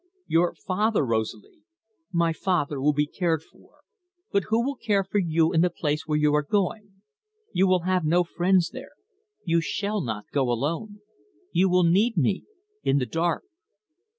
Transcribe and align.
"Your 0.25 0.55
father, 0.55 1.05
Rosalie" 1.05 1.61
"My 2.21 2.33
father 2.33 2.81
will 2.81 2.91
be 2.91 3.05
cared 3.05 3.43
for. 3.43 3.81
But 4.31 4.45
who 4.49 4.65
will 4.65 4.75
care 4.75 5.03
for 5.03 5.19
you 5.19 5.53
in 5.53 5.61
the 5.61 5.69
place 5.69 6.07
where 6.07 6.17
you 6.17 6.33
are 6.33 6.41
going? 6.41 7.03
You 7.53 7.67
will 7.67 7.81
have 7.81 8.03
no 8.03 8.23
friends 8.23 8.71
there. 8.71 8.93
You 9.45 9.61
shall 9.61 10.01
not 10.01 10.25
go 10.31 10.49
alone. 10.49 11.01
You 11.51 11.69
will 11.69 11.83
need 11.83 12.17
me 12.17 12.45
in 12.81 12.97
the 12.97 13.05
dark." 13.05 13.43